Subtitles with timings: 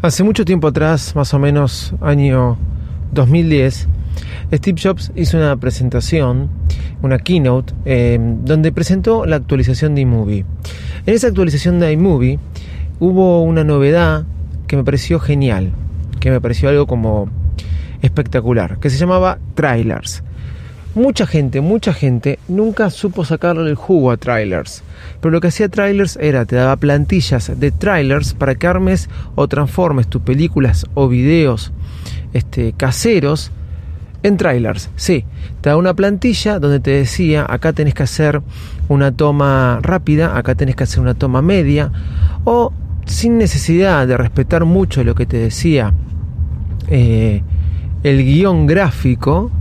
[0.00, 2.56] Hace mucho tiempo atrás, más o menos año
[3.10, 3.88] 2010,
[4.52, 6.50] Steve Jobs hizo una presentación,
[7.02, 10.44] una keynote, eh, donde presentó la actualización de iMovie.
[11.04, 12.38] En esa actualización de iMovie
[13.00, 14.24] hubo una novedad
[14.68, 15.72] que me pareció genial,
[16.20, 17.28] que me pareció algo como
[18.00, 20.22] espectacular, que se llamaba trailers.
[20.98, 24.82] Mucha gente, mucha gente nunca supo sacarle el jugo a trailers.
[25.20, 29.46] Pero lo que hacía trailers era, te daba plantillas de trailers para que armes o
[29.46, 31.70] transformes tus películas o videos
[32.32, 33.52] este, caseros
[34.24, 34.90] en trailers.
[34.96, 35.24] Sí,
[35.60, 38.42] te da una plantilla donde te decía, acá tenés que hacer
[38.88, 41.92] una toma rápida, acá tenés que hacer una toma media,
[42.42, 42.72] o
[43.06, 45.94] sin necesidad de respetar mucho lo que te decía
[46.88, 47.44] eh,
[48.02, 49.52] el guion gráfico,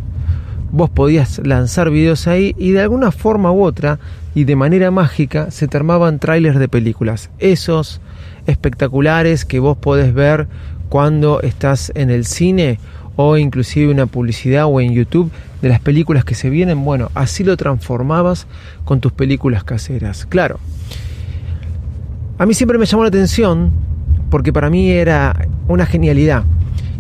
[0.71, 3.99] vos podías lanzar videos ahí y de alguna forma u otra
[4.35, 7.29] y de manera mágica se te armaban trailers de películas.
[7.39, 8.01] Esos
[8.45, 10.47] espectaculares que vos podés ver
[10.89, 12.79] cuando estás en el cine
[13.15, 16.83] o inclusive una publicidad o en YouTube de las películas que se vienen.
[16.85, 18.47] Bueno, así lo transformabas
[18.85, 20.25] con tus películas caseras.
[20.27, 20.59] Claro.
[22.37, 23.71] A mí siempre me llamó la atención
[24.29, 26.43] porque para mí era una genialidad.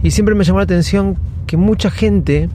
[0.01, 2.49] Y siempre me llamó la atención que mucha gente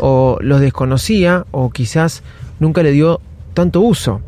[0.00, 2.22] o los desconocía o quizás
[2.58, 3.20] nunca le dio
[3.54, 4.20] tanto uso.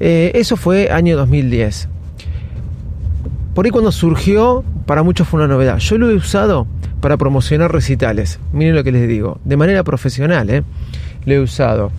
[0.00, 1.88] Eh, eso fue año 2010.
[3.54, 5.78] Por ahí cuando surgió, para muchos fue una novedad.
[5.78, 6.66] Yo lo he usado
[7.00, 8.40] para promocionar recitales.
[8.52, 9.38] Miren lo que les digo.
[9.44, 10.62] De manera profesional, ¿eh?
[11.26, 11.90] Lo he usado.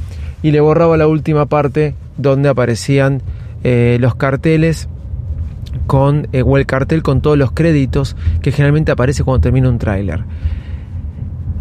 [0.42, 3.22] Y le borraba la última parte donde aparecían
[3.64, 4.88] eh, los carteles
[5.88, 10.24] con, o el cartel con todos los créditos que generalmente aparece cuando termina un tráiler.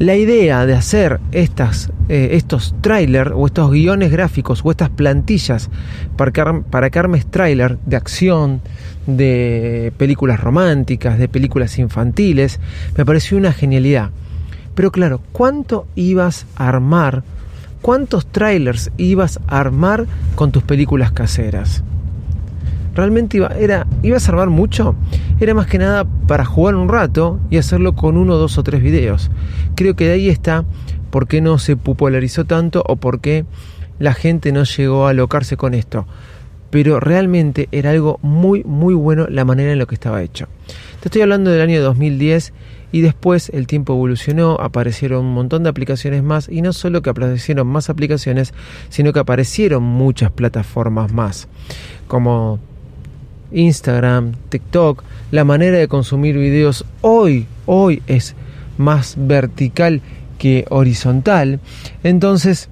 [0.01, 5.69] La idea de hacer eh, estos trailers o estos guiones gráficos o estas plantillas
[6.17, 8.63] para para que armes trailer de acción,
[9.07, 12.61] de películas románticas, de películas infantiles,
[12.97, 14.09] me pareció una genialidad.
[14.75, 17.23] Pero claro, ¿cuánto ibas a armar?
[17.83, 21.85] ¿Cuántos trailers ibas a armar con tus películas caseras?
[22.95, 24.95] Realmente iba, era, ibas a armar mucho,
[25.41, 28.83] era más que nada para jugar un rato y hacerlo con uno, dos o tres
[28.83, 29.31] videos.
[29.75, 30.65] Creo que de ahí está
[31.11, 33.45] por qué no se popularizó tanto o por qué
[33.99, 36.07] la gente no llegó a alocarse con esto.
[36.71, 40.47] Pero realmente era algo muy, muy bueno la manera en lo que estaba hecho.
[41.01, 42.53] Te estoy hablando del año 2010
[42.93, 47.11] y después el tiempo evolucionó, aparecieron un montón de aplicaciones más y no solo que
[47.11, 48.55] aparecieron más aplicaciones,
[48.89, 51.49] sino que aparecieron muchas plataformas más,
[52.09, 52.59] como
[53.53, 58.35] Instagram, TikTok, la manera de consumir videos hoy, hoy es
[58.79, 60.01] más vertical
[60.39, 61.61] que horizontal.
[62.03, 62.69] Entonces,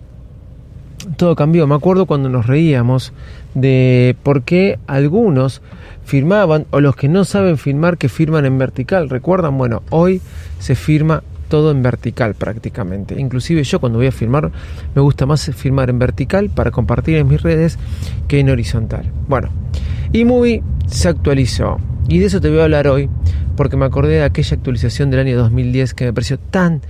[1.17, 1.67] todo cambió.
[1.67, 3.12] Me acuerdo cuando nos reíamos
[3.55, 5.62] de por qué algunos
[6.05, 9.11] firmaban o los que no saben firmar que firman en vertical.
[9.11, 9.59] ¿Recuerdan?
[9.59, 10.21] Bueno, hoy
[10.59, 13.19] se firma todo en vertical prácticamente.
[13.19, 14.53] Inclusive yo cuando voy a firmar
[14.94, 17.78] me gusta más firmar en vertical para compartir en mis redes
[18.28, 19.10] que en horizontal.
[19.28, 19.48] Bueno,
[20.12, 23.08] eMovie se actualizó y de eso te voy a hablar hoy
[23.56, 26.82] porque me acordé de aquella actualización del año 2010 que me pareció tan,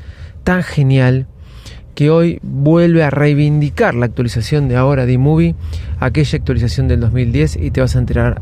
[0.44, 1.26] tan genial
[1.94, 5.56] que hoy vuelve a reivindicar la actualización de ahora de eMovie,
[5.98, 8.40] aquella actualización del 2010 y te vas a enterar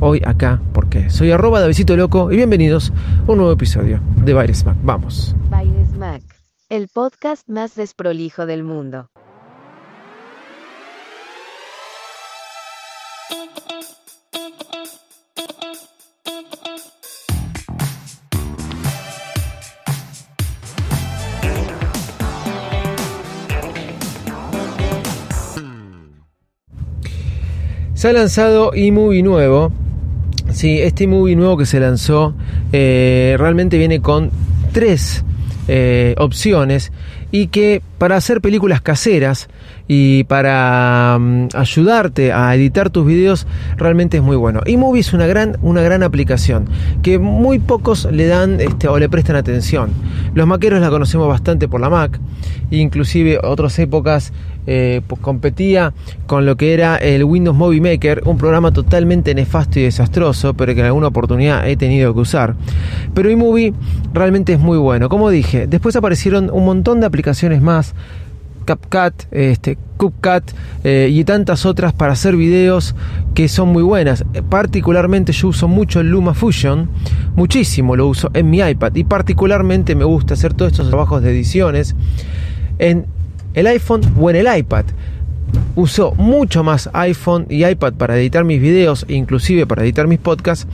[0.00, 2.92] hoy acá porque soy arroba Davidito Loco y bienvenidos
[3.26, 4.76] a un nuevo episodio de Baires Mac.
[4.82, 5.34] Vamos.
[5.50, 6.22] Baires Mac,
[6.68, 9.10] el podcast más desprolijo del mundo.
[27.94, 29.72] Se ha lanzado eMovie nuevo.
[30.56, 32.34] Sí, este movie nuevo que se lanzó
[32.72, 34.30] eh, realmente viene con
[34.72, 35.22] tres
[35.68, 36.92] eh, opciones
[37.30, 39.48] y que para hacer películas caseras
[39.88, 43.46] y para mm, ayudarte a editar tus videos
[43.76, 44.60] realmente es muy bueno.
[44.66, 46.68] iMovie es una gran, una gran aplicación
[47.02, 49.90] que muy pocos le dan este, o le prestan atención.
[50.34, 52.18] Los maqueros la conocemos bastante por la Mac,
[52.70, 54.32] inclusive otras épocas
[54.68, 55.94] eh, pues competía
[56.26, 60.74] con lo que era el Windows Movie Maker, un programa totalmente nefasto y desastroso, pero
[60.74, 62.56] que en alguna oportunidad he tenido que usar.
[63.14, 63.72] Pero iMovie
[64.12, 65.08] realmente es muy bueno.
[65.08, 67.15] Como dije, después aparecieron un montón de aplicaciones
[67.60, 67.94] más.
[68.66, 69.78] CapCut, este,
[70.84, 72.94] eh, y tantas otras para hacer videos
[73.34, 74.24] que son muy buenas.
[74.50, 76.90] Particularmente yo uso mucho el LumaFusion,
[77.34, 81.30] muchísimo lo uso en mi iPad y particularmente me gusta hacer todos estos trabajos de
[81.30, 81.94] ediciones
[82.78, 83.06] en
[83.54, 84.84] el iPhone o en el iPad.
[85.76, 90.66] Uso mucho más iPhone y iPad para editar mis videos, inclusive para editar mis podcasts,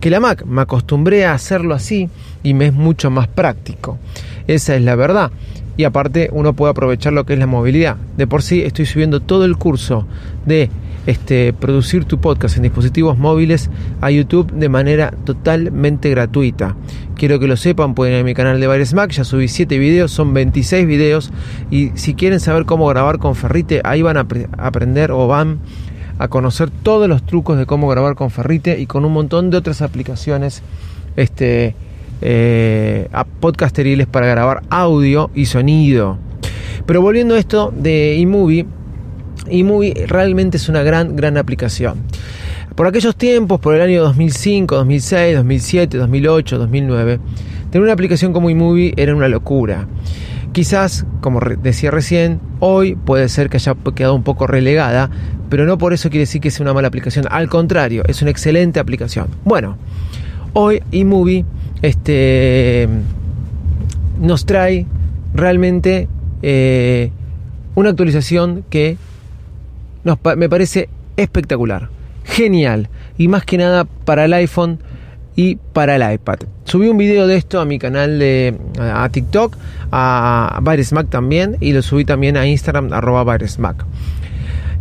[0.00, 0.44] que la Mac.
[0.44, 2.08] Me acostumbré a hacerlo así
[2.42, 3.98] y me es mucho más práctico.
[4.46, 5.30] Esa es la verdad.
[5.76, 7.96] Y aparte uno puede aprovechar lo que es la movilidad.
[8.16, 10.06] De por sí estoy subiendo todo el curso
[10.46, 10.70] de
[11.06, 13.70] este, producir tu podcast en dispositivos móviles
[14.00, 16.76] a YouTube de manera totalmente gratuita.
[17.14, 19.78] Quiero que lo sepan, pueden ir a mi canal de Bares Mac, ya subí 7
[19.78, 21.30] videos, son 26 videos
[21.70, 24.26] y si quieren saber cómo grabar con Ferrite, ahí van a
[24.58, 25.60] aprender o van
[26.18, 29.56] a conocer todos los trucos de cómo grabar con Ferrite y con un montón de
[29.56, 30.62] otras aplicaciones
[31.16, 31.74] este,
[32.22, 33.08] eh,
[33.40, 36.18] podcasteriles para grabar audio y sonido.
[36.86, 38.66] Pero volviendo a esto de eMovie,
[39.48, 42.02] eMovie realmente es una gran, gran aplicación.
[42.74, 47.20] Por aquellos tiempos, por el año 2005, 2006, 2007, 2008, 2009,
[47.70, 49.88] tener una aplicación como eMovie era una locura.
[50.56, 55.10] Quizás, como decía recién, hoy puede ser que haya quedado un poco relegada,
[55.50, 57.26] pero no por eso quiere decir que sea una mala aplicación.
[57.28, 59.26] Al contrario, es una excelente aplicación.
[59.44, 59.76] Bueno,
[60.54, 61.44] hoy eMovie
[61.82, 62.88] este,
[64.18, 64.86] nos trae
[65.34, 66.08] realmente
[66.40, 67.10] eh,
[67.74, 68.96] una actualización que
[70.36, 70.88] me parece
[71.18, 71.90] espectacular,
[72.24, 72.88] genial
[73.18, 74.78] y más que nada para el iPhone
[75.36, 76.38] y para el iPad.
[76.64, 79.56] Subí un video de esto a mi canal de a TikTok,
[79.92, 80.60] a
[80.92, 83.38] Mac también y lo subí también a Instagram arroba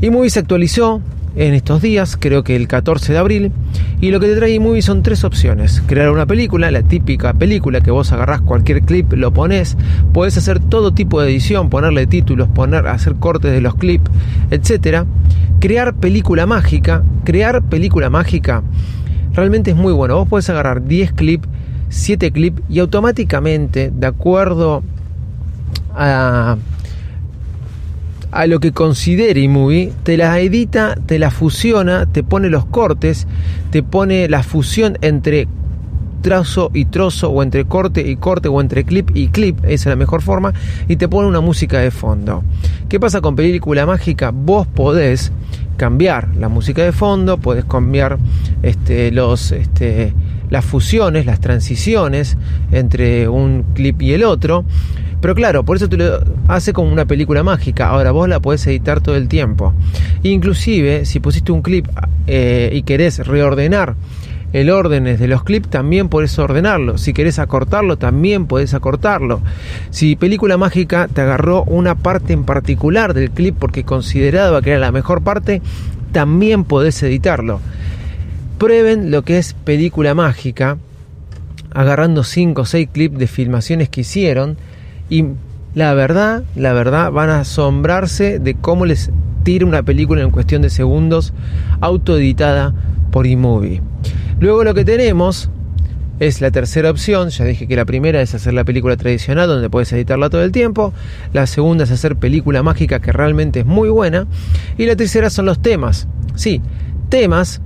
[0.02, 1.02] Y Movie se actualizó
[1.36, 3.52] en estos días, creo que el 14 de abril,
[4.00, 5.82] y lo que te trae iMovie son tres opciones.
[5.86, 9.76] Crear una película, la típica película que vos agarrás cualquier clip, lo pones,
[10.14, 14.10] puedes hacer todo tipo de edición, ponerle títulos, poner, hacer cortes de los clips,
[14.50, 15.06] etcétera.
[15.60, 18.64] Crear película mágica, crear película mágica
[19.36, 20.16] realmente es muy bueno.
[20.16, 21.48] Vos puedes agarrar 10 clips,
[21.90, 24.84] 7 clips y automáticamente, de acuerdo
[25.94, 26.58] a
[28.36, 33.28] a lo que considere iMovie, te la edita, te la fusiona, te pone los cortes,
[33.72, 35.48] te pone la fusión entre
[36.22, 39.86] trazo y trozo o entre corte y corte o entre clip y clip, esa es
[39.86, 40.54] la mejor forma,
[40.90, 42.44] y te pone una música de fondo.
[42.90, 44.32] ¿Qué pasa con película mágica?
[44.32, 45.32] Vos podés
[45.78, 48.18] cambiar la música de fondo, podés cambiar
[48.64, 50.14] este, los, este,
[50.50, 52.38] las fusiones, las transiciones
[52.72, 54.66] entre un clip y el otro.
[55.22, 57.90] Pero claro, por eso te lo hace como una película mágica.
[57.90, 59.74] Ahora vos la podés editar todo el tiempo.
[60.24, 61.88] Inclusive, si pusiste un clip
[62.28, 63.96] eh, y querés reordenar
[64.56, 66.98] el orden de los clips, también podés ordenarlo.
[66.98, 69.42] Si querés acortarlo, también podés acortarlo.
[69.90, 74.80] Si película mágica te agarró una parte en particular del clip porque consideraba que era
[74.80, 75.62] la mejor parte,
[76.14, 77.60] también podés editarlo.
[78.58, 80.78] Prueben lo que es película mágica,
[81.74, 84.56] agarrando 5 o 6 clips de filmaciones que hicieron
[85.10, 85.26] y
[85.74, 89.12] la verdad, la verdad, van a asombrarse de cómo les
[89.44, 91.34] tira una película en cuestión de segundos
[91.82, 92.74] autoeditada
[93.12, 93.82] por eMovie.
[94.40, 95.50] Luego lo que tenemos
[96.20, 99.70] es la tercera opción, ya dije que la primera es hacer la película tradicional donde
[99.70, 100.94] puedes editarla todo el tiempo,
[101.34, 104.28] la segunda es hacer película mágica que realmente es muy buena.
[104.78, 106.08] Y la tercera son los temas.
[106.36, 106.62] Sí,
[107.10, 107.62] temas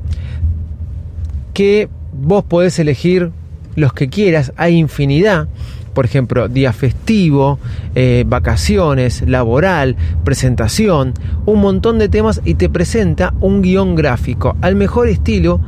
[1.54, 3.32] que vos podés elegir
[3.76, 5.48] los que quieras, hay infinidad.
[5.94, 7.60] Por ejemplo, día festivo,
[7.96, 11.14] eh, vacaciones, laboral, presentación,
[11.46, 15.60] un montón de temas y te presenta un guion gráfico al mejor estilo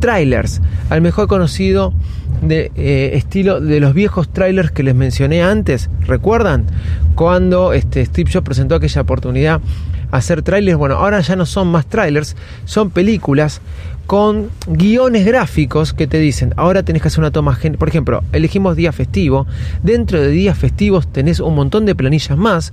[0.00, 0.60] trailers,
[0.90, 1.92] al mejor conocido
[2.40, 5.90] de eh, estilo de los viejos trailers que les mencioné antes.
[6.06, 6.64] ¿Recuerdan?
[7.14, 9.60] Cuando este, Steve Jobs presentó aquella oportunidad
[10.10, 10.78] hacer trailers.
[10.78, 13.60] Bueno, ahora ya no son más trailers, son películas
[14.06, 18.76] con guiones gráficos que te dicen, ahora tenés que hacer una toma, por ejemplo, elegimos
[18.76, 19.48] día festivo,
[19.82, 22.72] dentro de días festivos tenés un montón de planillas más,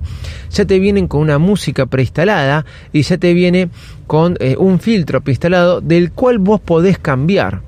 [0.50, 3.68] ya te vienen con una música preinstalada y ya te viene
[4.06, 7.62] con eh, un filtro preinstalado del cual vos podés cambiar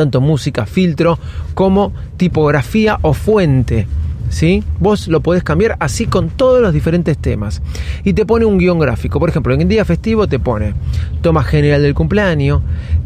[0.00, 1.18] tanto música, filtro
[1.54, 3.86] como tipografía o fuente.
[4.30, 4.62] ¿sí?
[4.78, 7.60] Vos lo podés cambiar así con todos los diferentes temas.
[8.04, 9.20] Y te pone un guion gráfico.
[9.20, 10.74] Por ejemplo, en el día festivo te pone
[11.20, 12.62] toma general del cumpleaños,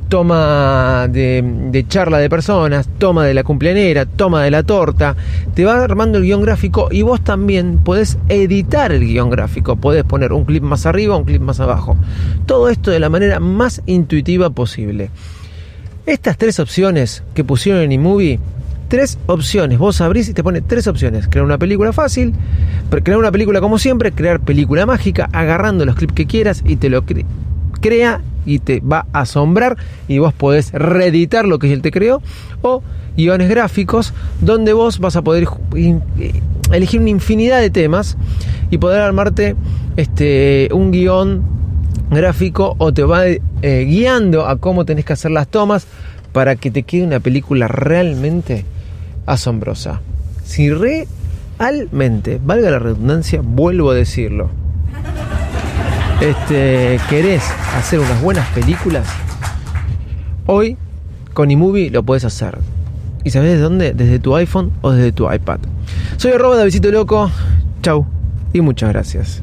[0.09, 5.17] toma de, charla de personas, toma de la cumpleañera, toma de la torta.
[5.55, 9.77] Te va armando el guion gráfico y vos también podés editar el guion gráfico.
[9.77, 11.97] Podés poner un clip más arriba, un clip más abajo.
[12.47, 15.11] Todo esto de la manera más intuitiva posible.
[16.07, 18.39] Estas tres opciones que pusieron en eMovie
[18.89, 19.79] tres opciones.
[19.79, 21.29] Vos abrís y te pone tres opciones.
[21.29, 22.35] Crear una película fácil,
[22.91, 26.91] crear una película como siempre, crear película mágica, agarrando los clips que quieras y te
[26.91, 27.05] lo
[27.81, 32.21] crea y te va a asombrar y vos podés reeditar lo que él te creó
[32.61, 32.83] o
[33.17, 35.49] guiones gráficos donde vos vas a poder
[36.71, 38.19] elegir una infinidad de temas
[38.71, 39.57] y poder armarte
[39.97, 41.43] este un guion
[42.11, 45.87] gráfico o te va eh, guiando a cómo tenés que hacer las tomas
[46.33, 48.65] para que te quede una película realmente
[49.27, 50.01] asombrosa.
[50.45, 54.51] Si realmente, valga la redundancia, vuelvo a decirlo,
[56.21, 57.43] este, querés
[57.77, 59.07] hacer unas buenas películas,
[60.47, 60.77] hoy
[61.33, 62.59] con iMovie lo puedes hacer.
[63.25, 63.95] ¿Y sabes de dónde?
[63.95, 65.59] Desde tu iPhone o desde tu iPad.
[66.19, 67.31] Soy arroba Davidito Loco.
[67.83, 68.07] Chau
[68.53, 69.43] y muchas gracias.